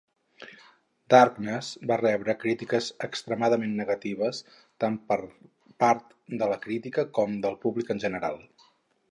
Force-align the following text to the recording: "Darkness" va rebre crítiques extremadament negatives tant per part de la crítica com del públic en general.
"Darkness" 1.13 1.67
va 1.91 1.97
rebre 2.01 2.35
crítiques 2.43 2.87
extremadament 3.09 3.75
negatives 3.83 4.41
tant 4.85 4.99
per 5.13 5.19
part 5.85 6.17
de 6.43 6.51
la 6.55 6.59
crítica 6.67 7.07
com 7.21 7.39
del 7.47 7.61
públic 7.69 7.95
en 7.99 8.03
general. 8.09 8.43